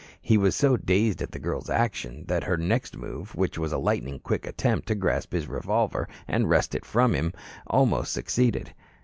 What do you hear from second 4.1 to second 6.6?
quick attempt to grasp his revolver and